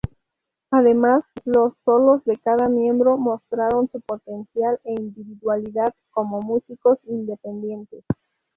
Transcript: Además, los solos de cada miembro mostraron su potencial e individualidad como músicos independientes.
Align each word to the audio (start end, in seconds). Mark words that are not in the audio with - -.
Además, 0.71 1.23
los 1.45 1.73
solos 1.85 2.25
de 2.25 2.35
cada 2.35 2.67
miembro 2.67 3.17
mostraron 3.19 3.87
su 3.91 4.01
potencial 4.01 4.79
e 4.83 4.93
individualidad 4.93 5.93
como 6.09 6.39
músicos 6.41 6.97
independientes. 7.03 8.03